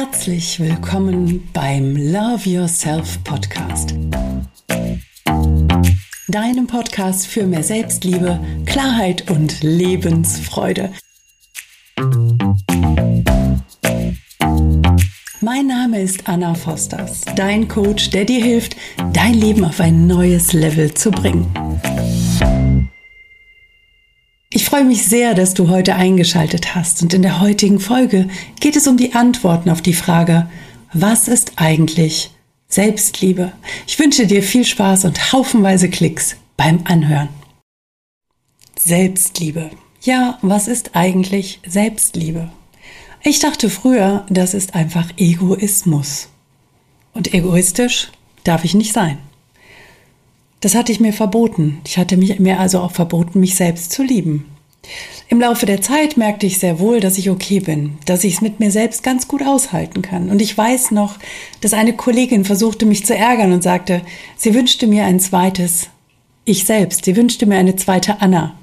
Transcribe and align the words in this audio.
Herzlich 0.00 0.60
willkommen 0.60 1.48
beim 1.52 1.96
Love 1.96 2.48
Yourself 2.48 3.18
Podcast. 3.24 3.96
Deinem 6.28 6.68
Podcast 6.68 7.26
für 7.26 7.44
mehr 7.44 7.64
Selbstliebe, 7.64 8.38
Klarheit 8.64 9.28
und 9.28 9.60
Lebensfreude. 9.60 10.92
Mein 15.40 15.66
Name 15.66 16.00
ist 16.00 16.28
Anna 16.28 16.54
Fosters, 16.54 17.22
dein 17.34 17.66
Coach, 17.66 18.10
der 18.10 18.24
dir 18.24 18.40
hilft, 18.40 18.76
dein 19.12 19.34
Leben 19.34 19.64
auf 19.64 19.80
ein 19.80 20.06
neues 20.06 20.52
Level 20.52 20.94
zu 20.94 21.10
bringen. 21.10 21.52
Ich 24.68 24.70
freue 24.70 24.84
mich 24.84 25.06
sehr, 25.06 25.32
dass 25.32 25.54
du 25.54 25.70
heute 25.70 25.94
eingeschaltet 25.94 26.74
hast 26.74 27.00
und 27.00 27.14
in 27.14 27.22
der 27.22 27.40
heutigen 27.40 27.80
Folge 27.80 28.28
geht 28.60 28.76
es 28.76 28.86
um 28.86 28.98
die 28.98 29.14
Antworten 29.14 29.70
auf 29.70 29.80
die 29.80 29.94
Frage, 29.94 30.46
was 30.92 31.26
ist 31.26 31.52
eigentlich 31.56 32.32
Selbstliebe? 32.68 33.52
Ich 33.86 33.98
wünsche 33.98 34.26
dir 34.26 34.42
viel 34.42 34.66
Spaß 34.66 35.06
und 35.06 35.32
haufenweise 35.32 35.88
Klicks 35.88 36.36
beim 36.58 36.80
Anhören. 36.84 37.30
Selbstliebe. 38.78 39.70
Ja, 40.02 40.36
was 40.42 40.68
ist 40.68 40.94
eigentlich 40.94 41.60
Selbstliebe? 41.66 42.50
Ich 43.22 43.38
dachte 43.38 43.70
früher, 43.70 44.26
das 44.28 44.52
ist 44.52 44.74
einfach 44.74 45.08
Egoismus. 45.16 46.28
Und 47.14 47.32
egoistisch 47.32 48.10
darf 48.44 48.64
ich 48.64 48.74
nicht 48.74 48.92
sein. 48.92 49.16
Das 50.60 50.74
hatte 50.74 50.92
ich 50.92 51.00
mir 51.00 51.14
verboten. 51.14 51.80
Ich 51.86 51.96
hatte 51.96 52.18
mir 52.18 52.60
also 52.60 52.80
auch 52.80 52.92
verboten, 52.92 53.40
mich 53.40 53.54
selbst 53.54 53.92
zu 53.92 54.02
lieben. 54.02 54.44
Im 55.28 55.40
Laufe 55.40 55.66
der 55.66 55.82
Zeit 55.82 56.16
merkte 56.16 56.46
ich 56.46 56.58
sehr 56.58 56.78
wohl, 56.78 57.00
dass 57.00 57.18
ich 57.18 57.28
okay 57.28 57.60
bin, 57.60 57.98
dass 58.06 58.24
ich 58.24 58.34
es 58.34 58.40
mit 58.40 58.60
mir 58.60 58.70
selbst 58.70 59.02
ganz 59.02 59.28
gut 59.28 59.42
aushalten 59.42 60.00
kann. 60.00 60.30
Und 60.30 60.40
ich 60.40 60.56
weiß 60.56 60.90
noch, 60.92 61.18
dass 61.60 61.74
eine 61.74 61.94
Kollegin 61.94 62.44
versuchte, 62.44 62.86
mich 62.86 63.04
zu 63.04 63.14
ärgern 63.14 63.52
und 63.52 63.62
sagte, 63.62 64.02
sie 64.36 64.54
wünschte 64.54 64.86
mir 64.86 65.04
ein 65.04 65.20
zweites 65.20 65.88
Ich 66.44 66.64
selbst, 66.64 67.04
sie 67.04 67.16
wünschte 67.16 67.44
mir 67.44 67.58
eine 67.58 67.76
zweite 67.76 68.22
Anna, 68.22 68.58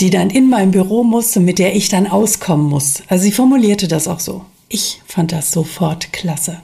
die 0.00 0.10
dann 0.10 0.28
in 0.28 0.50
mein 0.50 0.70
Büro 0.70 1.02
musste, 1.02 1.40
mit 1.40 1.58
der 1.58 1.74
ich 1.74 1.88
dann 1.88 2.06
auskommen 2.06 2.68
muss. 2.68 3.02
Also 3.08 3.24
sie 3.24 3.32
formulierte 3.32 3.88
das 3.88 4.06
auch 4.06 4.20
so. 4.20 4.44
Ich 4.74 5.00
fand 5.06 5.30
das 5.30 5.52
sofort 5.52 6.12
klasse 6.12 6.60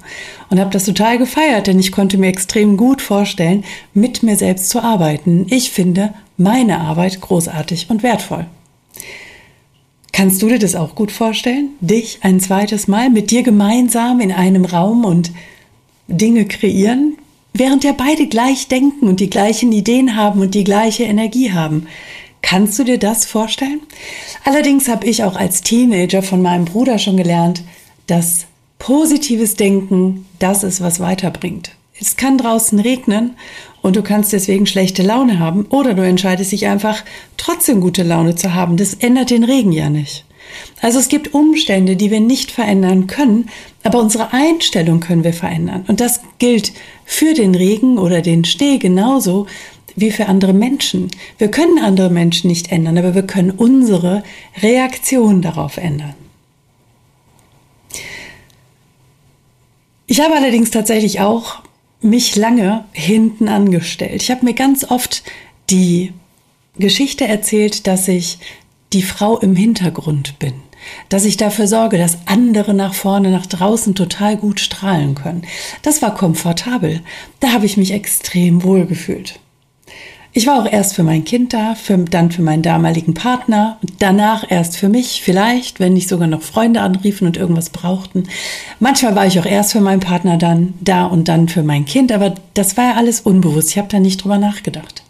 und 0.49 0.59
habe 0.59 0.71
das 0.71 0.85
total 0.85 1.17
gefeiert, 1.17 1.69
denn 1.69 1.79
ich 1.79 1.93
konnte 1.93 2.19
mir 2.19 2.27
extrem 2.27 2.77
gut 2.77 3.01
vorstellen, 3.01 3.63
mit 3.95 4.25
mir 4.25 4.35
selbst 4.35 4.69
zu 4.69 4.83
arbeiten. 4.83 5.47
Ich 5.49 5.71
finde 5.71 6.13
meine 6.37 6.81
Arbeit 6.81 7.21
großartig 7.21 7.89
und 7.89 8.03
wertvoll. 8.03 8.47
Kannst 10.11 10.43
du 10.43 10.49
dir 10.49 10.59
das 10.59 10.75
auch 10.75 10.97
gut 10.97 11.13
vorstellen? 11.13 11.69
Dich 11.81 12.19
ein 12.23 12.41
zweites 12.41 12.89
Mal 12.89 13.11
mit 13.11 13.31
dir 13.31 13.45
gemeinsam 13.45 14.19
in 14.19 14.33
einem 14.33 14.65
Raum 14.65 15.05
und 15.05 15.31
Dinge 16.09 16.47
kreieren, 16.47 17.17
während 17.53 17.85
ja 17.85 17.93
beide 17.93 18.27
gleich 18.27 18.67
denken 18.67 19.07
und 19.07 19.21
die 19.21 19.31
gleichen 19.31 19.71
Ideen 19.71 20.17
haben 20.17 20.41
und 20.41 20.57
die 20.57 20.65
gleiche 20.65 21.05
Energie 21.05 21.53
haben. 21.53 21.87
Kannst 22.43 22.77
du 22.77 22.83
dir 22.83 22.99
das 22.99 23.25
vorstellen? 23.25 23.83
Allerdings 24.45 24.89
habe 24.89 25.07
ich 25.07 25.23
auch 25.23 25.37
als 25.37 25.63
Teenager 25.63 26.25
von 26.25 26.43
meinem 26.43 26.65
Bruder 26.65 26.99
schon 26.99 27.17
gelernt, 27.17 27.63
dass 28.11 28.47
positives 28.79 29.55
Denken 29.55 30.27
das 30.39 30.65
ist, 30.65 30.81
was 30.81 31.01
weiterbringt. 31.01 31.73
Es 32.01 32.17
kann 32.17 32.39
draußen 32.39 32.81
regnen 32.81 33.37
und 33.83 33.95
du 33.95 34.03
kannst 34.03 34.33
deswegen 34.33 34.67
schlechte 34.67 35.03
Laune 35.03 35.39
haben 35.39 35.67
oder 35.67 35.95
du 35.95 36.03
entscheidest 36.03 36.51
dich 36.51 36.67
einfach 36.67 37.05
trotzdem 37.37 37.81
gute 37.81 38.03
Laune 38.03 38.35
zu 38.35 38.55
haben. 38.55 38.79
Das 38.79 38.95
ändert 38.95 39.31
den 39.31 39.45
Regen 39.45 39.73
ja 39.73 39.91
nicht. 39.91 40.25
Also 40.81 40.99
es 40.99 41.09
gibt 41.09 41.35
Umstände, 41.35 41.97
die 41.97 42.11
wir 42.11 42.21
nicht 42.21 42.51
verändern 42.51 43.07
können, 43.07 43.51
aber 43.85 44.01
unsere 44.01 44.33
Einstellung 44.33 45.01
können 45.01 45.25
wir 45.25 45.35
verändern. 45.35 45.85
Und 45.87 46.01
das 46.01 46.21
gilt 46.39 46.73
für 47.05 47.35
den 47.35 47.55
Regen 47.55 47.99
oder 47.99 48.23
den 48.23 48.45
Schnee 48.45 48.79
genauso 48.79 49.47
wie 49.95 50.11
für 50.11 50.27
andere 50.27 50.55
Menschen. 50.55 51.11
Wir 51.39 51.51
können 51.51 51.79
andere 51.79 52.11
Menschen 52.11 52.49
nicht 52.49 52.73
ändern, 52.73 52.99
aber 52.99 53.15
wir 53.15 53.27
können 53.27 53.51
unsere 53.51 54.25
Reaktion 54.63 55.43
darauf 55.43 55.77
ändern. 55.77 56.15
Ich 60.11 60.21
habe 60.21 60.35
allerdings 60.35 60.73
tatsächlich 60.73 61.21
auch 61.21 61.61
mich 62.01 62.35
lange 62.35 62.85
hinten 62.91 63.47
angestellt. 63.47 64.23
Ich 64.23 64.33
habe 64.33 64.45
mir 64.45 64.55
ganz 64.55 64.83
oft 64.83 65.23
die 65.71 66.13
Geschichte 66.77 67.29
erzählt, 67.29 67.87
dass 67.87 68.09
ich 68.09 68.41
die 68.93 69.03
Frau 69.03 69.39
im 69.39 69.55
Hintergrund 69.55 70.41
bin, 70.41 70.55
dass 71.11 71.25
ich 71.25 71.37
dafür 71.37 71.69
sorge, 71.69 71.97
dass 71.97 72.27
andere 72.27 72.75
nach 72.75 72.93
vorne, 72.93 73.31
nach 73.31 73.47
draußen 73.47 73.95
total 73.95 74.37
gut 74.37 74.59
strahlen 74.59 75.15
können. 75.15 75.47
Das 75.83 76.03
war 76.03 76.13
komfortabel. 76.13 77.03
Da 77.39 77.53
habe 77.53 77.67
ich 77.67 77.77
mich 77.77 77.93
extrem 77.93 78.65
wohl 78.65 78.87
gefühlt. 78.87 79.39
Ich 80.33 80.47
war 80.47 80.63
auch 80.63 80.71
erst 80.71 80.95
für 80.95 81.03
mein 81.03 81.25
Kind 81.25 81.53
da, 81.53 81.75
für, 81.75 81.99
dann 81.99 82.31
für 82.31 82.43
meinen 82.43 82.63
damaligen 82.63 83.15
Partner, 83.15 83.79
danach 83.99 84.49
erst 84.49 84.77
für 84.77 84.89
mich, 84.89 85.23
vielleicht, 85.23 85.81
wenn 85.81 85.95
nicht 85.95 86.09
sogar 86.09 86.29
noch 86.29 86.43
Freunde 86.43 86.83
anriefen 86.83 87.27
und 87.27 87.37
irgendwas 87.37 87.71
brauchten. 87.71 88.29
Manchmal 88.79 89.17
war 89.17 89.27
ich 89.27 89.41
auch 89.41 89.47
erst 89.47 89.73
für 89.73 89.81
meinen 89.81 89.99
Partner 89.99 90.37
dann 90.37 90.75
da 90.81 91.07
und 91.07 91.27
dann 91.27 91.49
für 91.49 91.65
mein 91.65 91.85
Kind, 91.85 92.13
aber 92.13 92.37
das 92.55 92.77
war 92.77 92.85
ja 92.85 92.95
alles 92.95 93.21
unbewusst. 93.21 93.71
Ich 93.71 93.79
habe 93.79 93.89
da 93.89 93.99
nicht 93.99 94.23
drüber 94.23 94.39
nachgedacht. 94.39 95.03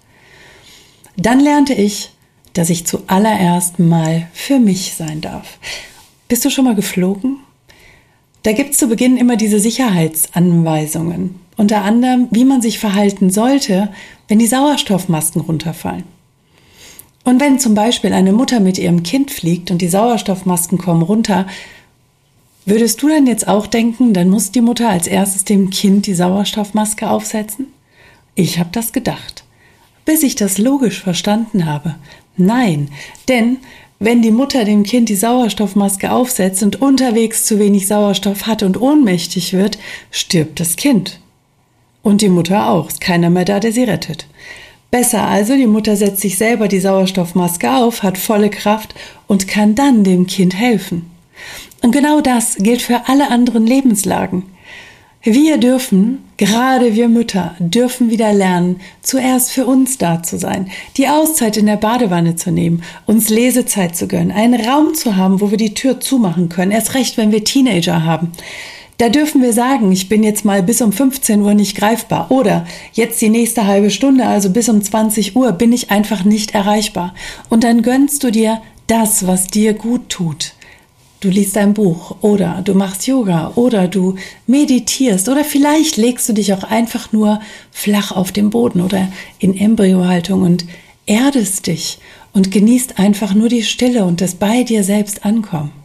Dann 1.19 1.41
lernte 1.41 1.75
ich, 1.75 2.13
dass 2.55 2.71
ich 2.71 2.87
zuallererst 2.87 3.79
mal 3.79 4.27
für 4.33 4.59
mich 4.59 4.95
sein 4.95 5.21
darf. 5.21 5.59
Bist 6.29 6.47
du 6.47 6.51
schon 6.51 6.65
mal 6.65 6.75
geflogen? 6.75 7.37
Da 8.43 8.53
gibt's 8.53 8.79
zu 8.79 8.89
Beginn 8.89 9.19
immer 9.19 9.37
diese 9.37 9.61
Sicherheitsanweisungen. 9.61 11.41
Unter 11.61 11.83
anderem, 11.85 12.27
wie 12.31 12.47
man 12.47 12.63
sich 12.63 12.79
verhalten 12.79 13.29
sollte, 13.29 13.91
wenn 14.29 14.39
die 14.39 14.47
Sauerstoffmasken 14.47 15.43
runterfallen. 15.43 16.05
Und 17.23 17.39
wenn 17.39 17.59
zum 17.59 17.75
Beispiel 17.75 18.15
eine 18.15 18.33
Mutter 18.33 18.61
mit 18.61 18.79
ihrem 18.79 19.03
Kind 19.03 19.31
fliegt 19.31 19.71
und 19.71 19.83
die 19.83 19.89
Sauerstoffmasken 19.89 20.79
kommen 20.79 21.03
runter, 21.03 21.47
würdest 22.65 23.03
du 23.03 23.11
dann 23.11 23.27
jetzt 23.27 23.47
auch 23.47 23.67
denken, 23.67 24.15
dann 24.15 24.31
muss 24.31 24.53
die 24.53 24.63
Mutter 24.63 24.89
als 24.89 25.07
erstes 25.07 25.45
dem 25.45 25.69
Kind 25.69 26.07
die 26.07 26.15
Sauerstoffmaske 26.15 27.11
aufsetzen? 27.11 27.67
Ich 28.35 28.59
habe 28.59 28.71
das 28.73 28.93
gedacht, 28.93 29.45
bis 30.07 30.23
ich 30.23 30.37
das 30.37 30.57
logisch 30.57 31.03
verstanden 31.03 31.67
habe. 31.67 31.97
Nein, 32.39 32.89
denn 33.29 33.59
wenn 33.99 34.23
die 34.23 34.31
Mutter 34.31 34.65
dem 34.65 34.83
Kind 34.83 35.11
die 35.11 35.15
Sauerstoffmaske 35.15 36.11
aufsetzt 36.11 36.63
und 36.63 36.81
unterwegs 36.81 37.45
zu 37.45 37.59
wenig 37.59 37.87
Sauerstoff 37.87 38.47
hat 38.47 38.63
und 38.63 38.81
ohnmächtig 38.81 39.53
wird, 39.53 39.77
stirbt 40.11 40.59
das 40.59 40.77
Kind. 40.77 41.21
Und 42.03 42.23
die 42.23 42.29
Mutter 42.29 42.69
auch. 42.71 42.89
Ist 42.89 43.01
keiner 43.01 43.31
mehr 43.31 43.45
da, 43.45 43.61
der 43.61 43.73
sie 43.73 43.85
rettet. 43.85 44.27
Besser 44.91 45.27
also, 45.27 45.55
die 45.57 45.67
Mutter 45.67 45.97
setzt 45.97 46.21
sich 46.21 46.37
selber 46.37 46.67
die 46.67 46.81
Sauerstoffmaske 46.81 47.73
auf, 47.73 48.03
hat 48.03 48.19
volle 48.19 48.51
Kraft 48.51 48.95
und 49.29 49.47
kann 49.47 49.75
dann 49.75 50.03
dem 50.03 50.27
Kind 50.27 50.55
helfen. 50.55 51.11
Und 51.83 51.93
genau 51.93 52.21
das 52.21 52.57
gilt 52.57 52.83
für 52.83 53.09
alle 53.09 53.31
anderen 53.31 53.67
Lebenslagen. 53.67 54.43
Wir 55.23 55.59
dürfen, 55.59 56.25
gerade 56.39 56.95
wir 56.95 57.09
Mütter, 57.09 57.55
dürfen 57.59 58.11
wieder 58.11 58.33
lernen, 58.33 58.81
zuerst 59.03 59.53
für 59.53 59.67
uns 59.67 59.99
da 59.99 60.23
zu 60.23 60.39
sein, 60.39 60.71
die 60.97 61.09
Auszeit 61.09 61.59
in 61.59 61.67
der 61.67 61.77
Badewanne 61.77 62.37
zu 62.37 62.51
nehmen, 62.51 62.83
uns 63.05 63.29
Lesezeit 63.29 63.95
zu 63.95 64.09
gönnen, 64.09 64.33
einen 64.33 64.59
Raum 64.59 64.95
zu 64.95 65.17
haben, 65.17 65.43
wo 65.43 65.51
wir 65.51 65.59
die 65.59 65.75
Tür 65.75 66.01
zumachen 66.01 66.49
können, 66.49 66.73
erst 66.73 66.95
recht, 66.95 67.19
wenn 67.19 67.33
wir 67.33 67.45
Teenager 67.45 68.03
haben. 68.03 68.33
Da 69.01 69.09
dürfen 69.09 69.41
wir 69.41 69.55
sagen, 69.55 69.91
ich 69.93 70.11
bin 70.11 70.23
jetzt 70.23 70.45
mal 70.45 70.63
bis 70.63 70.83
um 70.83 70.93
15 70.93 71.41
Uhr 71.41 71.55
nicht 71.55 71.75
greifbar 71.75 72.31
oder 72.31 72.67
jetzt 72.93 73.19
die 73.23 73.31
nächste 73.31 73.67
halbe 73.67 73.89
Stunde, 73.89 74.27
also 74.27 74.51
bis 74.51 74.69
um 74.69 74.83
20 74.83 75.37
Uhr 75.37 75.53
bin 75.53 75.73
ich 75.73 75.91
einfach 75.91 76.25
nicht 76.25 76.53
erreichbar. 76.55 77.15
Und 77.49 77.65
dann 77.65 77.81
gönnst 77.81 78.23
du 78.23 78.31
dir 78.31 78.61
das, 78.89 79.27
was 79.27 79.47
dir 79.47 79.73
gut 79.73 80.11
tut. 80.11 80.53
Du 81.21 81.31
liest 81.31 81.57
ein 81.57 81.73
Buch 81.73 82.17
oder 82.21 82.61
du 82.63 82.75
machst 82.75 83.07
Yoga 83.07 83.53
oder 83.55 83.89
du 83.89 84.17
meditierst 84.47 85.31
oder 85.31 85.45
vielleicht 85.45 85.97
legst 85.97 86.29
du 86.29 86.35
dich 86.35 86.53
auch 86.53 86.65
einfach 86.65 87.11
nur 87.11 87.41
flach 87.71 88.13
auf 88.13 88.33
dem 88.33 88.51
Boden 88.51 88.83
oder 88.83 89.09
in 89.39 89.57
Embryohaltung 89.57 90.43
und 90.43 90.67
erdest 91.07 91.69
dich 91.69 92.01
und 92.35 92.51
genießt 92.51 92.99
einfach 92.99 93.33
nur 93.33 93.49
die 93.49 93.63
Stille 93.63 94.05
und 94.05 94.21
das 94.21 94.35
bei 94.35 94.63
dir 94.63 94.85
selbst 94.85 95.25
ankommen. 95.25 95.80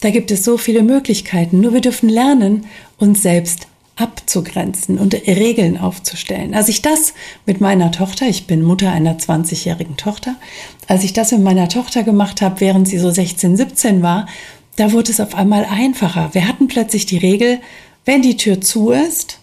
Da 0.00 0.10
gibt 0.10 0.30
es 0.30 0.44
so 0.44 0.56
viele 0.56 0.82
Möglichkeiten, 0.82 1.60
nur 1.60 1.74
wir 1.74 1.82
dürfen 1.82 2.08
lernen, 2.08 2.66
uns 2.98 3.22
selbst 3.22 3.66
abzugrenzen 3.96 4.98
und 4.98 5.14
Regeln 5.26 5.76
aufzustellen. 5.76 6.54
Als 6.54 6.68
ich 6.68 6.80
das 6.80 7.12
mit 7.44 7.60
meiner 7.60 7.92
Tochter, 7.92 8.26
ich 8.26 8.46
bin 8.46 8.62
Mutter 8.62 8.90
einer 8.90 9.18
20-jährigen 9.18 9.98
Tochter, 9.98 10.36
als 10.88 11.04
ich 11.04 11.12
das 11.12 11.32
mit 11.32 11.42
meiner 11.42 11.68
Tochter 11.68 12.02
gemacht 12.02 12.40
habe, 12.40 12.60
während 12.60 12.88
sie 12.88 12.98
so 12.98 13.10
16, 13.10 13.58
17 13.58 14.02
war, 14.02 14.26
da 14.76 14.92
wurde 14.92 15.10
es 15.10 15.20
auf 15.20 15.34
einmal 15.34 15.66
einfacher. 15.66 16.30
Wir 16.32 16.48
hatten 16.48 16.66
plötzlich 16.66 17.04
die 17.04 17.18
Regel, 17.18 17.58
wenn 18.06 18.22
die 18.22 18.38
Tür 18.38 18.62
zu 18.62 18.92
ist, 18.92 19.38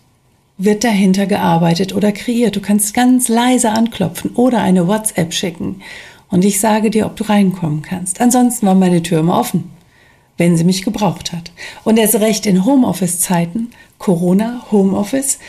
wird 0.58 0.84
dahinter 0.84 1.28
gearbeitet 1.28 1.94
oder 1.94 2.12
kreiert. 2.12 2.56
Du 2.56 2.62
kannst 2.62 2.96
ganz 2.96 3.28
leise 3.28 3.70
anklopfen 3.70 4.32
oder 4.32 4.62
eine 4.62 4.88
WhatsApp 4.88 5.34
schicken 5.34 5.82
und 6.32 6.44
ich 6.44 6.60
sage 6.60 6.90
dir, 6.90 7.06
ob 7.06 7.16
du 7.16 7.26
reinkommen 7.26 7.84
kannst. 7.84 8.20
Ansonsten 8.20 8.66
war 8.66 8.74
meine 8.74 9.04
Tür 9.04 9.20
immer 9.20 9.40
offen. 9.40 9.77
Wenn 10.38 10.56
sie 10.58 10.64
mich 10.64 10.84
gebraucht 10.84 11.34
hat. 11.34 11.52
Und 11.84 11.98
erst 11.98 12.16
recht 12.16 12.46
in 12.46 12.66
Homeoffice-Zeiten, 12.66 13.70
Corona, 13.98 14.66
Homeoffice, 14.72 15.40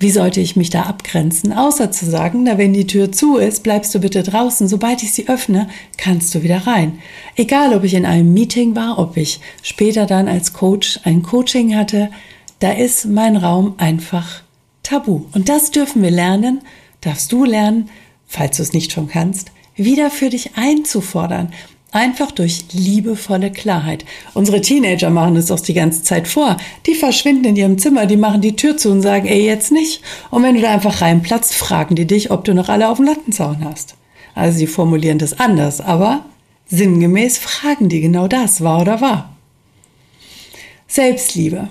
wie 0.00 0.10
sollte 0.10 0.40
ich 0.40 0.56
mich 0.56 0.70
da 0.70 0.84
abgrenzen, 0.84 1.52
außer 1.52 1.92
zu 1.92 2.06
sagen, 2.06 2.44
na 2.44 2.56
wenn 2.56 2.72
die 2.72 2.86
Tür 2.86 3.12
zu 3.12 3.36
ist, 3.36 3.62
bleibst 3.62 3.94
du 3.94 4.00
bitte 4.00 4.22
draußen, 4.22 4.66
sobald 4.66 5.02
ich 5.02 5.12
sie 5.12 5.28
öffne, 5.28 5.68
kannst 5.98 6.34
du 6.34 6.42
wieder 6.42 6.66
rein. 6.66 6.98
Egal, 7.36 7.74
ob 7.74 7.84
ich 7.84 7.92
in 7.92 8.06
einem 8.06 8.32
Meeting 8.32 8.74
war, 8.74 8.98
ob 8.98 9.18
ich 9.18 9.40
später 9.62 10.06
dann 10.06 10.26
als 10.26 10.54
Coach 10.54 11.00
ein 11.04 11.22
Coaching 11.22 11.76
hatte, 11.76 12.10
da 12.60 12.72
ist 12.72 13.04
mein 13.06 13.36
Raum 13.36 13.74
einfach 13.76 14.42
tabu. 14.82 15.26
Und 15.32 15.50
das 15.50 15.70
dürfen 15.70 16.02
wir 16.02 16.10
lernen, 16.10 16.62
darfst 17.02 17.30
du 17.30 17.44
lernen, 17.44 17.90
falls 18.26 18.56
du 18.56 18.62
es 18.62 18.72
nicht 18.72 18.92
schon 18.92 19.08
kannst, 19.08 19.52
wieder 19.76 20.10
für 20.10 20.30
dich 20.30 20.56
einzufordern. 20.56 21.52
Einfach 21.92 22.30
durch 22.30 22.66
liebevolle 22.72 23.50
Klarheit. 23.50 24.04
Unsere 24.34 24.60
Teenager 24.60 25.10
machen 25.10 25.34
es 25.34 25.50
auch 25.50 25.58
die 25.58 25.74
ganze 25.74 26.04
Zeit 26.04 26.28
vor. 26.28 26.56
Die 26.86 26.94
verschwinden 26.94 27.46
in 27.46 27.56
ihrem 27.56 27.78
Zimmer, 27.78 28.06
die 28.06 28.16
machen 28.16 28.40
die 28.40 28.54
Tür 28.54 28.76
zu 28.76 28.90
und 28.90 29.02
sagen, 29.02 29.26
ey, 29.26 29.44
jetzt 29.44 29.72
nicht. 29.72 30.00
Und 30.30 30.44
wenn 30.44 30.54
du 30.54 30.60
da 30.60 30.70
einfach 30.70 31.00
reinplatzt, 31.00 31.52
fragen 31.52 31.96
die 31.96 32.06
dich, 32.06 32.30
ob 32.30 32.44
du 32.44 32.54
noch 32.54 32.68
alle 32.68 32.88
auf 32.88 32.98
dem 32.98 33.06
Lattenzaun 33.06 33.64
hast. 33.64 33.96
Also 34.36 34.58
sie 34.58 34.68
formulieren 34.68 35.18
das 35.18 35.40
anders, 35.40 35.80
aber 35.80 36.24
sinngemäß 36.68 37.38
fragen 37.38 37.88
die 37.88 38.00
genau 38.00 38.28
das, 38.28 38.60
wahr 38.60 38.82
oder 38.82 39.00
wahr. 39.00 39.36
Selbstliebe. 40.86 41.68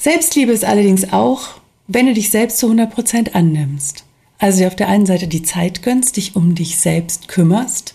Selbstliebe 0.00 0.52
ist 0.52 0.64
allerdings 0.64 1.12
auch, 1.12 1.48
wenn 1.88 2.06
du 2.06 2.14
dich 2.14 2.30
selbst 2.30 2.58
zu 2.58 2.70
100% 2.70 3.34
annimmst. 3.34 4.04
Also 4.38 4.58
dir 4.58 4.68
auf 4.68 4.76
der 4.76 4.88
einen 4.88 5.06
Seite 5.06 5.28
die 5.28 5.42
Zeit 5.42 5.82
gönnst, 5.82 6.16
dich 6.16 6.36
um 6.36 6.54
dich 6.54 6.78
selbst 6.78 7.28
kümmerst, 7.28 7.94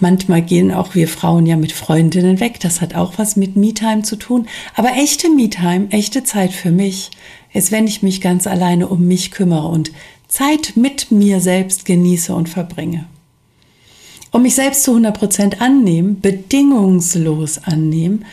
Manchmal 0.00 0.42
gehen 0.42 0.72
auch 0.72 0.94
wir 0.94 1.08
Frauen 1.08 1.46
ja 1.46 1.56
mit 1.56 1.72
Freundinnen 1.72 2.40
weg. 2.40 2.58
Das 2.60 2.80
hat 2.80 2.94
auch 2.94 3.14
was 3.16 3.36
mit 3.36 3.56
Me-Time 3.56 4.02
zu 4.02 4.16
tun. 4.16 4.48
Aber 4.74 4.90
echte 4.96 5.28
Me-Time, 5.30 5.88
echte 5.90 6.24
Zeit 6.24 6.52
für 6.52 6.70
mich, 6.70 7.10
ist, 7.52 7.70
wenn 7.70 7.86
ich 7.86 8.02
mich 8.02 8.20
ganz 8.20 8.46
alleine 8.46 8.88
um 8.88 9.06
mich 9.06 9.30
kümmere 9.30 9.68
und 9.68 9.92
Zeit 10.26 10.72
mit 10.74 11.12
mir 11.12 11.40
selbst 11.40 11.84
genieße 11.84 12.34
und 12.34 12.48
verbringe. 12.48 13.06
Um 14.32 14.42
mich 14.42 14.56
selbst 14.56 14.82
zu 14.82 14.90
100 14.90 15.16
Prozent 15.16 15.60
annehmen, 15.60 16.20
bedingungslos 16.20 17.58
annehmen, 17.62 18.24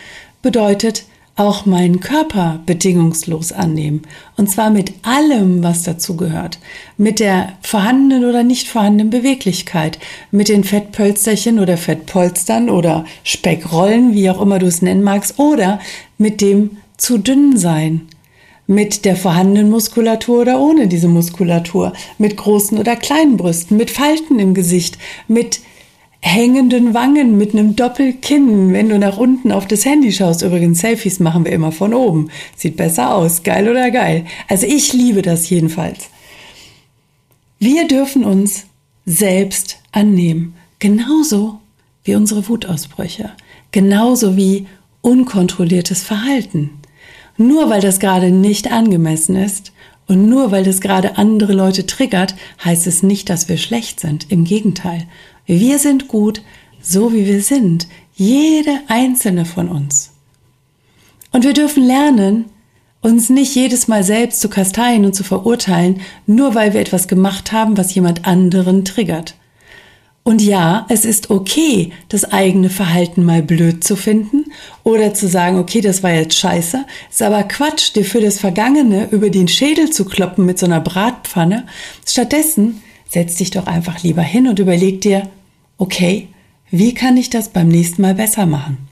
bedeutet, 0.41 1.05
auch 1.41 1.65
meinen 1.65 1.99
Körper 1.99 2.59
bedingungslos 2.65 3.51
annehmen. 3.51 4.03
Und 4.37 4.49
zwar 4.49 4.69
mit 4.69 4.93
allem, 5.01 5.63
was 5.63 5.83
dazu 5.83 6.15
gehört. 6.15 6.59
Mit 6.97 7.19
der 7.19 7.53
vorhandenen 7.61 8.25
oder 8.25 8.43
nicht 8.43 8.67
vorhandenen 8.67 9.09
Beweglichkeit. 9.09 9.99
Mit 10.31 10.49
den 10.49 10.63
Fettpölsterchen 10.63 11.59
oder 11.59 11.77
Fettpolstern 11.77 12.69
oder 12.69 13.05
Speckrollen, 13.23 14.13
wie 14.13 14.29
auch 14.29 14.41
immer 14.41 14.59
du 14.59 14.67
es 14.67 14.81
nennen 14.81 15.03
magst. 15.03 15.39
Oder 15.39 15.79
mit 16.17 16.41
dem 16.41 16.77
zu 16.97 17.17
dünn 17.17 17.57
sein. 17.57 18.07
Mit 18.67 19.03
der 19.05 19.15
vorhandenen 19.15 19.69
Muskulatur 19.69 20.41
oder 20.41 20.59
ohne 20.59 20.87
diese 20.87 21.07
Muskulatur. 21.07 21.93
Mit 22.17 22.37
großen 22.37 22.77
oder 22.77 22.95
kleinen 22.95 23.37
Brüsten. 23.37 23.77
Mit 23.77 23.89
Falten 23.89 24.39
im 24.39 24.53
Gesicht. 24.53 24.97
Mit 25.27 25.59
hängenden 26.21 26.93
Wangen 26.93 27.37
mit 27.37 27.53
einem 27.53 27.75
Doppelkinn, 27.75 28.73
wenn 28.73 28.89
du 28.89 28.99
nach 28.99 29.17
unten 29.17 29.51
auf 29.51 29.67
das 29.67 29.85
Handy 29.85 30.11
schaust. 30.11 30.43
Übrigens, 30.43 30.79
Selfies 30.79 31.19
machen 31.19 31.45
wir 31.45 31.51
immer 31.51 31.71
von 31.71 31.93
oben. 31.93 32.29
Sieht 32.55 32.77
besser 32.77 33.15
aus. 33.15 33.43
Geil 33.43 33.67
oder 33.67 33.89
geil? 33.91 34.25
Also 34.47 34.67
ich 34.67 34.93
liebe 34.93 35.21
das 35.23 35.49
jedenfalls. 35.49 36.09
Wir 37.59 37.87
dürfen 37.87 38.23
uns 38.23 38.65
selbst 39.05 39.79
annehmen. 39.91 40.55
Genauso 40.79 41.59
wie 42.03 42.15
unsere 42.15 42.47
Wutausbrüche. 42.47 43.31
Genauso 43.71 44.37
wie 44.37 44.67
unkontrolliertes 45.01 46.03
Verhalten. 46.03 46.71
Nur 47.37 47.69
weil 47.69 47.81
das 47.81 47.99
gerade 47.99 48.31
nicht 48.31 48.71
angemessen 48.71 49.35
ist 49.35 49.71
und 50.07 50.27
nur 50.27 50.51
weil 50.51 50.63
das 50.63 50.81
gerade 50.81 51.17
andere 51.17 51.53
Leute 51.53 51.85
triggert, 51.85 52.35
heißt 52.63 52.85
es 52.85 53.01
nicht, 53.01 53.29
dass 53.29 53.49
wir 53.49 53.57
schlecht 53.57 53.99
sind. 53.99 54.31
Im 54.31 54.43
Gegenteil. 54.43 55.07
Wir 55.45 55.79
sind 55.79 56.07
gut, 56.07 56.41
so 56.81 57.13
wie 57.13 57.25
wir 57.25 57.41
sind, 57.41 57.87
jede 58.13 58.79
einzelne 58.87 59.45
von 59.45 59.67
uns. 59.67 60.11
Und 61.31 61.43
wir 61.43 61.53
dürfen 61.53 61.83
lernen, 61.83 62.45
uns 63.01 63.29
nicht 63.29 63.55
jedes 63.55 63.87
Mal 63.87 64.03
selbst 64.03 64.41
zu 64.41 64.49
kasteien 64.49 65.05
und 65.05 65.15
zu 65.15 65.23
verurteilen, 65.23 66.01
nur 66.27 66.53
weil 66.55 66.73
wir 66.73 66.81
etwas 66.81 67.07
gemacht 67.07 67.51
haben, 67.51 67.77
was 67.77 67.95
jemand 67.95 68.25
anderen 68.25 68.85
triggert. 68.85 69.35
Und 70.23 70.39
ja, 70.39 70.85
es 70.87 71.03
ist 71.03 71.31
okay, 71.31 71.91
das 72.09 72.31
eigene 72.31 72.69
Verhalten 72.69 73.23
mal 73.25 73.41
blöd 73.41 73.83
zu 73.83 73.95
finden 73.95 74.51
oder 74.83 75.15
zu 75.15 75.27
sagen, 75.27 75.57
okay, 75.57 75.81
das 75.81 76.03
war 76.03 76.11
jetzt 76.11 76.37
scheiße, 76.37 76.85
ist 77.09 77.23
aber 77.23 77.41
Quatsch, 77.43 77.95
dir 77.95 78.05
für 78.05 78.21
das 78.21 78.37
Vergangene 78.37 79.07
über 79.09 79.31
den 79.31 79.47
Schädel 79.47 79.89
zu 79.89 80.05
kloppen 80.05 80.45
mit 80.45 80.59
so 80.59 80.67
einer 80.67 80.79
Bratpfanne. 80.79 81.65
Stattdessen 82.05 82.83
setz 83.11 83.35
dich 83.35 83.51
doch 83.51 83.67
einfach 83.67 84.03
lieber 84.03 84.21
hin 84.21 84.47
und 84.47 84.59
überleg 84.59 85.01
dir, 85.01 85.29
okay, 85.77 86.29
wie 86.69 86.93
kann 86.93 87.17
ich 87.17 87.29
das 87.29 87.49
beim 87.49 87.67
nächsten 87.67 88.01
Mal 88.01 88.15
besser 88.15 88.45
machen? 88.45 88.87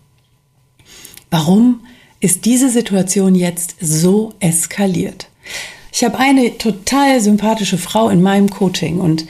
Warum 1.31 1.81
ist 2.19 2.43
diese 2.43 2.69
Situation 2.69 3.33
jetzt 3.33 3.75
so 3.79 4.33
eskaliert? 4.41 5.29
Ich 5.93 6.03
habe 6.03 6.19
eine 6.19 6.57
total 6.57 7.21
sympathische 7.21 7.77
Frau 7.77 8.09
in 8.09 8.21
meinem 8.21 8.49
Coaching 8.49 8.99
und 8.99 9.25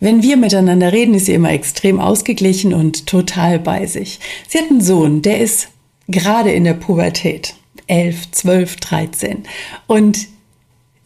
wenn 0.00 0.22
wir 0.22 0.36
miteinander 0.36 0.92
reden, 0.92 1.14
ist 1.14 1.26
sie 1.26 1.32
immer 1.32 1.52
extrem 1.52 1.98
ausgeglichen 1.98 2.74
und 2.74 3.06
total 3.06 3.58
bei 3.58 3.86
sich. 3.86 4.20
Sie 4.46 4.58
hat 4.58 4.70
einen 4.70 4.82
Sohn, 4.82 5.22
der 5.22 5.40
ist 5.40 5.68
gerade 6.08 6.52
in 6.52 6.64
der 6.64 6.74
Pubertät. 6.74 7.54
11, 7.86 8.30
12, 8.32 8.76
13. 8.76 9.44
Und 9.86 10.26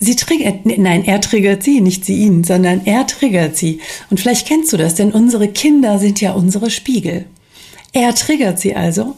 Sie 0.00 0.14
triggert, 0.14 0.64
nein, 0.64 1.04
er 1.04 1.20
triggert 1.20 1.64
sie, 1.64 1.80
nicht 1.80 2.04
sie 2.04 2.22
ihn, 2.22 2.44
sondern 2.44 2.86
er 2.86 3.06
triggert 3.06 3.56
sie. 3.56 3.80
Und 4.10 4.20
vielleicht 4.20 4.46
kennst 4.46 4.72
du 4.72 4.76
das, 4.76 4.94
denn 4.94 5.10
unsere 5.10 5.48
Kinder 5.48 5.98
sind 5.98 6.20
ja 6.20 6.32
unsere 6.32 6.70
Spiegel. 6.70 7.24
Er 7.92 8.14
triggert 8.14 8.60
sie 8.60 8.76
also 8.76 9.16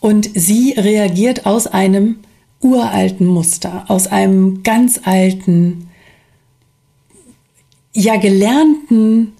und 0.00 0.30
sie 0.34 0.72
reagiert 0.72 1.44
aus 1.44 1.66
einem 1.66 2.20
uralten 2.60 3.26
Muster, 3.26 3.84
aus 3.88 4.06
einem 4.06 4.62
ganz 4.62 5.00
alten, 5.04 5.90
ja 7.92 8.16
gelernten 8.16 9.32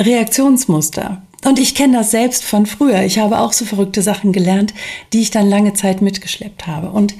Reaktionsmuster. 0.00 1.22
Und 1.44 1.58
ich 1.58 1.74
kenne 1.74 1.98
das 1.98 2.10
selbst 2.10 2.42
von 2.42 2.66
früher. 2.66 3.02
Ich 3.02 3.18
habe 3.18 3.38
auch 3.38 3.52
so 3.52 3.64
verrückte 3.64 4.02
Sachen 4.02 4.32
gelernt, 4.32 4.72
die 5.12 5.20
ich 5.20 5.30
dann 5.30 5.48
lange 5.48 5.74
Zeit 5.74 6.00
mitgeschleppt 6.00 6.66
habe. 6.66 6.90
Und 6.90 7.14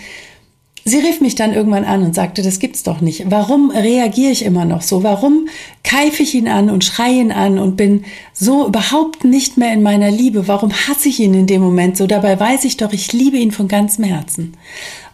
Sie 0.88 0.98
rief 1.00 1.20
mich 1.20 1.34
dann 1.34 1.52
irgendwann 1.52 1.84
an 1.84 2.04
und 2.04 2.14
sagte, 2.14 2.42
das 2.42 2.60
gibt's 2.60 2.84
doch 2.84 3.00
nicht. 3.00 3.28
Warum 3.28 3.72
reagiere 3.72 4.30
ich 4.30 4.44
immer 4.44 4.64
noch 4.64 4.82
so? 4.82 5.02
Warum 5.02 5.48
keife 5.82 6.22
ich 6.22 6.32
ihn 6.36 6.46
an 6.46 6.70
und 6.70 6.84
schreie 6.84 7.20
ihn 7.20 7.32
an 7.32 7.58
und 7.58 7.76
bin 7.76 8.04
so 8.32 8.68
überhaupt 8.68 9.24
nicht 9.24 9.56
mehr 9.56 9.72
in 9.72 9.82
meiner 9.82 10.12
Liebe? 10.12 10.46
Warum 10.46 10.72
hasse 10.72 11.08
ich 11.08 11.18
ihn 11.18 11.34
in 11.34 11.48
dem 11.48 11.60
Moment 11.60 11.96
so? 11.96 12.06
Dabei 12.06 12.38
weiß 12.38 12.64
ich 12.66 12.76
doch, 12.76 12.92
ich 12.92 13.12
liebe 13.12 13.36
ihn 13.36 13.50
von 13.50 13.66
ganzem 13.66 14.04
Herzen. 14.04 14.56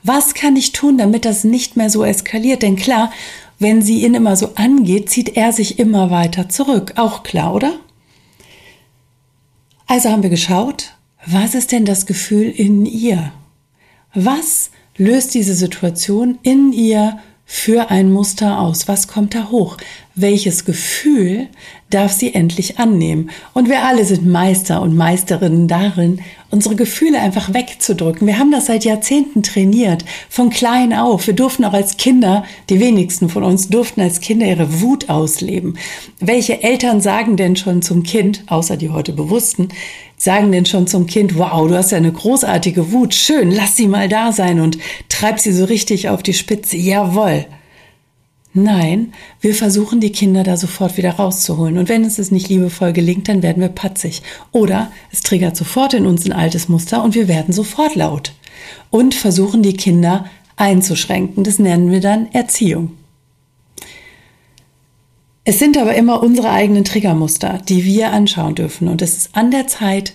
Was 0.03 0.35
kann 0.35 0.57
ich 0.57 0.73
tun, 0.73 0.99
damit 0.99 1.25
das 1.25 1.43
nicht 1.43 1.75
mehr 1.75 1.89
so 1.89 2.05
eskaliert? 2.05 2.61
Denn 2.61 2.77
klar, 2.77 3.11
wenn 3.59 3.81
sie 3.81 4.05
ihn 4.05 4.13
immer 4.13 4.37
so 4.37 4.51
angeht, 4.57 5.09
zieht 5.09 5.39
er 5.39 5.53
sich 5.53 5.79
immer 5.79 6.11
weiter 6.11 6.51
zurück. 6.51 6.93
Auch 6.97 7.23
klar, 7.23 7.55
oder? 7.55 7.73
Also 9.87 10.11
haben 10.11 10.23
wir 10.23 10.29
geschaut, 10.29 10.93
was 11.25 11.55
ist 11.55 11.73
denn 11.73 11.87
das 11.87 12.05
Gefühl 12.05 12.51
in 12.51 12.85
ihr? 12.85 13.33
Was 14.13 14.71
löst 14.97 15.35
diese 15.35 15.55
Situation 15.55 16.39
in 16.43 16.73
ihr 16.73 17.19
für 17.45 17.91
ein 17.91 18.11
Muster 18.11 18.59
aus? 18.61 18.89
Was 18.89 19.09
kommt 19.09 19.35
da 19.35 19.51
hoch? 19.51 19.77
Welches 20.15 20.67
Gefühl 20.67 21.49
darf 21.89 22.13
sie 22.13 22.35
endlich 22.35 22.79
annehmen? 22.79 23.31
Und 23.55 23.71
wir 23.71 23.83
alle 23.83 24.05
sind 24.05 24.27
Meister 24.27 24.83
und 24.83 24.95
Meisterinnen 24.95 25.69
darin, 25.69 26.21
unsere 26.51 26.77
Gefühle 26.77 27.19
einfach 27.19 27.55
wegzudrücken. 27.55 28.27
Wir 28.27 28.39
haben 28.39 28.53
das 28.53 28.67
seit 28.67 28.85
Jahrzehnten 28.85 29.43
trainiert, 29.43 30.05
von 30.29 30.51
klein 30.51 30.93
auf. 30.93 31.27
Wir 31.27 31.35
durften 31.35 31.65
auch 31.65 31.73
als 31.73 31.97
Kinder, 31.97 32.45
die 32.69 32.79
wenigsten 32.79 33.31
von 33.31 33.43
uns 33.43 33.71
durften 33.71 34.03
als 34.03 34.21
Kinder 34.21 34.45
ihre 34.45 34.83
Wut 34.83 35.09
ausleben. 35.09 35.79
Welche 36.21 36.63
Eltern 36.63 37.01
sagen 37.01 37.39
denn 37.39 37.57
schon 37.57 37.81
zum 37.81 38.03
Kind, 38.03 38.45
außer 38.49 38.77
die 38.77 38.91
heute 38.91 39.15
Bewussten, 39.15 39.69
sagen 40.19 40.53
denn 40.53 40.67
schon 40.67 40.87
zum 40.87 41.07
Kind, 41.07 41.39
wow, 41.39 41.67
du 41.67 41.75
hast 41.75 41.91
ja 41.91 41.97
eine 41.97 42.13
großartige 42.13 42.93
Wut, 42.93 43.15
schön, 43.15 43.51
lass 43.51 43.77
sie 43.77 43.89
mal 43.89 44.11
da 44.11 44.31
sein 44.31 44.61
und 44.61 44.77
treib 45.09 45.41
sie 45.41 45.53
so 45.53 45.65
richtig 45.65 46.11
auf 46.11 46.23
die 46.23 46.35
Spitze, 46.35 46.77
jawoll. 46.77 47.47
Nein, 48.55 49.15
wir 49.41 49.55
versuchen 49.55 50.01
die 50.01 50.13
Kinder 50.13 50.43
da 50.43 50.59
sofort 50.59 50.99
wieder 50.99 51.13
rauszuholen. 51.13 51.79
Und 51.79 51.89
wenn 51.89 52.05
es 52.05 52.19
es 52.19 52.31
nicht 52.31 52.51
liebevoll 52.51 52.93
gelingt, 52.93 53.29
dann 53.29 53.43
werden 53.43 53.63
wir 53.63 53.71
patzig. 53.71 54.23
Oder 54.51 54.93
es 55.11 55.23
triggert 55.23 55.57
sofort 55.57 55.95
in 55.95 56.05
uns 56.05 56.27
ein 56.27 56.33
altes 56.33 56.69
Muster 56.69 57.03
und 57.03 57.15
wir 57.15 57.29
werden 57.29 57.55
sofort 57.55 57.95
laut. 57.95 58.35
Und 58.91 59.15
versuchen 59.15 59.63
die 59.63 59.73
Kinder 59.73 60.27
einzuschränken. 60.57 61.45
Das 61.45 61.59
nennen 61.59 61.91
wir 61.91 62.01
dann 62.01 62.31
Erziehung. 62.33 62.93
Es 65.45 65.59
sind 65.59 65.79
aber 65.79 65.95
immer 65.95 66.23
unsere 66.23 66.51
eigenen 66.51 66.85
Triggermuster, 66.85 67.61
die 67.69 67.85
wir 67.85 68.13
anschauen 68.13 68.55
dürfen. 68.55 68.87
Und 68.87 69.03
es 69.03 69.17
ist 69.17 69.31
an 69.35 69.51
der 69.51 69.67
Zeit, 69.67 70.13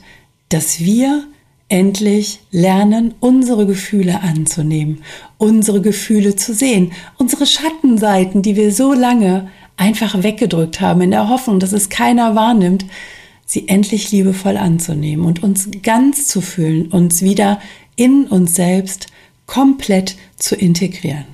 dass 0.50 0.80
wir 0.80 1.26
endlich 1.70 2.40
lernen, 2.52 3.14
unsere 3.20 3.66
Gefühle 3.66 4.22
anzunehmen, 4.22 5.04
unsere 5.38 5.82
Gefühle 5.82 6.36
zu 6.36 6.54
sehen, 6.54 6.94
unsere 7.18 7.46
Schattenseiten, 7.46 8.42
die 8.42 8.56
wir 8.56 8.72
so 8.72 8.94
lange 8.94 9.50
einfach 9.76 10.24
weggedrückt 10.24 10.82
haben, 10.82 11.02
in 11.02 11.12
der 11.12 11.30
Hoffnung, 11.30 11.60
dass 11.60 11.74
es 11.74 11.90
keiner 11.90 12.36
wahrnimmt, 12.36 12.86
sie 13.46 13.68
endlich 13.68 14.12
liebevoll 14.12 14.58
anzunehmen 14.58 15.26
und 15.26 15.44
uns 15.44 15.70
ganz 15.84 16.28
zu 16.28 16.42
fühlen, 16.42 16.88
uns 16.88 17.22
wieder 17.22 17.60
in 17.96 18.26
uns 18.26 18.56
selbst 18.56 19.08
komplett 19.46 20.18
zu 20.38 20.56
integrieren. 20.56 21.26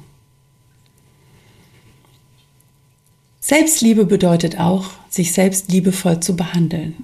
Selbstliebe 3.39 4.05
bedeutet 4.05 4.57
auch, 4.59 4.91
sich 5.09 5.33
selbst 5.33 5.71
liebevoll 5.71 6.21
zu 6.21 6.35
behandeln. 6.35 6.95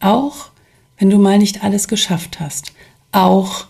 Auch 0.00 0.50
wenn 0.98 1.10
du 1.10 1.18
mal 1.18 1.38
nicht 1.38 1.64
alles 1.64 1.88
geschafft 1.88 2.40
hast. 2.40 2.72
Auch 3.12 3.66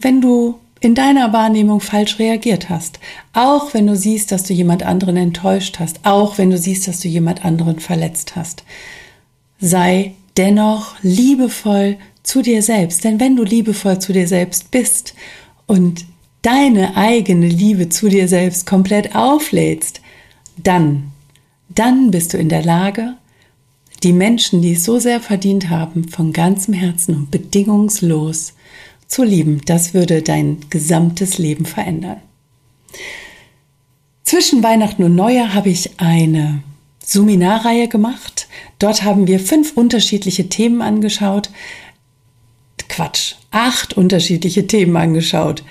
wenn 0.00 0.20
du 0.20 0.58
in 0.80 0.94
deiner 0.94 1.32
Wahrnehmung 1.32 1.80
falsch 1.80 2.18
reagiert 2.18 2.70
hast. 2.70 3.00
Auch 3.34 3.74
wenn 3.74 3.86
du 3.86 3.96
siehst, 3.96 4.32
dass 4.32 4.44
du 4.44 4.54
jemand 4.54 4.82
anderen 4.82 5.16
enttäuscht 5.16 5.78
hast. 5.78 6.00
Auch 6.04 6.38
wenn 6.38 6.50
du 6.50 6.56
siehst, 6.56 6.88
dass 6.88 7.00
du 7.00 7.08
jemand 7.08 7.44
anderen 7.44 7.80
verletzt 7.80 8.34
hast. 8.34 8.64
Sei 9.60 10.14
dennoch 10.38 10.94
liebevoll 11.02 11.98
zu 12.22 12.40
dir 12.40 12.62
selbst. 12.62 13.04
Denn 13.04 13.20
wenn 13.20 13.36
du 13.36 13.44
liebevoll 13.44 13.98
zu 13.98 14.12
dir 14.12 14.26
selbst 14.26 14.70
bist 14.70 15.14
und 15.66 16.06
deine 16.40 16.96
eigene 16.96 17.48
Liebe 17.48 17.90
zu 17.90 18.08
dir 18.08 18.26
selbst 18.26 18.64
komplett 18.64 19.14
auflädst, 19.14 20.00
dann 20.56 21.12
dann 21.74 22.10
bist 22.10 22.34
du 22.34 22.38
in 22.38 22.48
der 22.48 22.64
Lage, 22.64 23.14
die 24.02 24.12
Menschen, 24.12 24.62
die 24.62 24.72
es 24.72 24.84
so 24.84 24.98
sehr 24.98 25.20
verdient 25.20 25.68
haben, 25.68 26.08
von 26.08 26.32
ganzem 26.32 26.74
Herzen 26.74 27.14
und 27.14 27.30
bedingungslos 27.30 28.54
zu 29.06 29.24
lieben. 29.24 29.60
Das 29.66 29.92
würde 29.92 30.22
dein 30.22 30.58
gesamtes 30.70 31.38
Leben 31.38 31.66
verändern. 31.66 32.20
Zwischen 34.22 34.62
Weihnachten 34.62 35.02
und 35.02 35.16
Neujahr 35.16 35.54
habe 35.54 35.70
ich 35.70 35.98
eine 35.98 36.62
Seminarreihe 37.04 37.88
gemacht. 37.88 38.46
Dort 38.78 39.02
haben 39.02 39.26
wir 39.26 39.40
fünf 39.40 39.76
unterschiedliche 39.76 40.48
Themen 40.48 40.82
angeschaut. 40.82 41.50
Quatsch, 42.88 43.34
acht 43.50 43.96
unterschiedliche 43.96 44.66
Themen 44.66 44.96
angeschaut. 44.96 45.64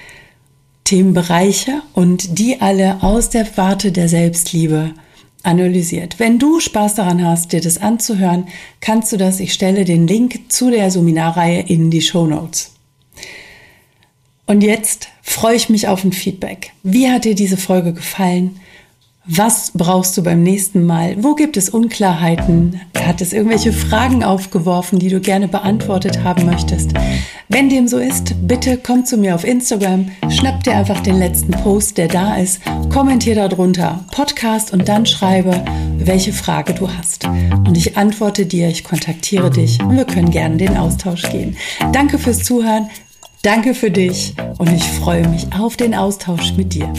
Themenbereiche 0.83 1.81
und 1.93 2.39
die 2.39 2.61
alle 2.61 3.01
aus 3.03 3.29
der 3.29 3.45
Warte 3.57 3.91
der 3.91 4.09
Selbstliebe 4.09 4.93
analysiert. 5.43 6.19
Wenn 6.19 6.39
du 6.39 6.59
Spaß 6.59 6.95
daran 6.95 7.25
hast, 7.25 7.53
dir 7.53 7.61
das 7.61 7.77
anzuhören, 7.77 8.47
kannst 8.81 9.11
du 9.11 9.17
das, 9.17 9.39
ich 9.39 9.53
stelle 9.53 9.85
den 9.85 10.07
Link 10.07 10.51
zu 10.51 10.69
der 10.69 10.91
Seminarreihe 10.91 11.61
in 11.61 11.91
die 11.91 12.01
Show 12.01 12.27
Notes. 12.27 12.73
Und 14.45 14.61
jetzt 14.61 15.09
freue 15.21 15.55
ich 15.55 15.69
mich 15.69 15.87
auf 15.87 16.03
ein 16.03 16.11
Feedback. 16.11 16.71
Wie 16.83 17.09
hat 17.09 17.25
dir 17.25 17.35
diese 17.35 17.57
Folge 17.57 17.93
gefallen? 17.93 18.59
Was 19.31 19.73
brauchst 19.75 20.17
du 20.17 20.23
beim 20.23 20.41
nächsten 20.41 20.87
Mal? 20.87 21.23
Wo 21.23 21.35
gibt 21.35 21.55
es 21.55 21.69
Unklarheiten? 21.69 22.81
Hat 22.97 23.21
es 23.21 23.31
irgendwelche 23.31 23.71
Fragen 23.71 24.23
aufgeworfen, 24.23 24.97
die 24.97 25.09
du 25.09 25.19
gerne 25.19 25.47
beantwortet 25.47 26.23
haben 26.23 26.47
möchtest? 26.47 26.93
Wenn 27.47 27.69
dem 27.69 27.87
so 27.87 27.99
ist, 27.99 28.33
bitte 28.47 28.79
komm 28.81 29.05
zu 29.05 29.17
mir 29.17 29.35
auf 29.35 29.43
Instagram, 29.43 30.09
schnapp 30.29 30.63
dir 30.63 30.75
einfach 30.75 31.01
den 31.01 31.19
letzten 31.19 31.51
Post, 31.51 31.99
der 31.99 32.07
da 32.07 32.37
ist, 32.37 32.59
kommentier 32.91 33.35
darunter 33.35 34.03
Podcast 34.11 34.73
und 34.73 34.89
dann 34.89 35.05
schreibe, 35.05 35.63
welche 35.99 36.33
Frage 36.33 36.73
du 36.73 36.89
hast. 36.89 37.25
Und 37.25 37.77
ich 37.77 37.97
antworte 37.97 38.47
dir, 38.47 38.67
ich 38.67 38.83
kontaktiere 38.83 39.51
dich 39.51 39.79
und 39.79 39.95
wir 39.95 40.05
können 40.05 40.31
gerne 40.31 40.57
den 40.57 40.75
Austausch 40.75 41.29
gehen. 41.29 41.55
Danke 41.93 42.17
fürs 42.17 42.43
Zuhören, 42.43 42.89
danke 43.43 43.75
für 43.75 43.91
dich 43.91 44.33
und 44.57 44.73
ich 44.73 44.85
freue 44.85 45.27
mich 45.27 45.53
auf 45.53 45.77
den 45.77 45.93
Austausch 45.93 46.53
mit 46.57 46.73
dir. 46.73 46.91